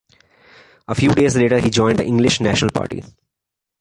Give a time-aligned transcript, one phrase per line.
[0.87, 3.03] A few days later he joined the English National Party.